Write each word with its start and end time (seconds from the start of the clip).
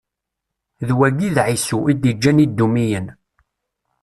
D 0.87 0.89
wagi 0.97 1.25
i 1.27 1.33
d 1.35 1.37
Ɛisu 1.47 1.79
i 1.91 1.93
d-iǧǧan 1.95 2.43
Idumiyen. 2.45 3.07